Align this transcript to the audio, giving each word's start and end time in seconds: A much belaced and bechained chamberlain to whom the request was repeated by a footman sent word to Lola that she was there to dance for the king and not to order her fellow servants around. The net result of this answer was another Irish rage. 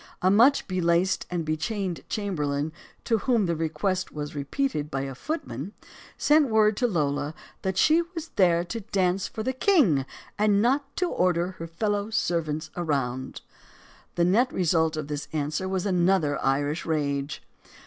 A 0.23 0.31
much 0.31 0.67
belaced 0.67 1.27
and 1.29 1.45
bechained 1.45 2.03
chamberlain 2.09 2.73
to 3.03 3.19
whom 3.19 3.45
the 3.45 3.55
request 3.55 4.11
was 4.11 4.33
repeated 4.33 4.89
by 4.89 5.01
a 5.01 5.13
footman 5.13 5.73
sent 6.17 6.49
word 6.49 6.75
to 6.77 6.87
Lola 6.87 7.35
that 7.61 7.77
she 7.77 8.01
was 8.15 8.29
there 8.29 8.63
to 8.63 8.79
dance 8.81 9.27
for 9.27 9.43
the 9.43 9.53
king 9.53 10.07
and 10.39 10.59
not 10.59 10.95
to 10.95 11.05
order 11.07 11.51
her 11.59 11.67
fellow 11.67 12.09
servants 12.09 12.71
around. 12.75 13.41
The 14.15 14.25
net 14.25 14.51
result 14.51 14.97
of 14.97 15.07
this 15.07 15.27
answer 15.33 15.69
was 15.69 15.85
another 15.85 16.43
Irish 16.43 16.83
rage. 16.83 17.43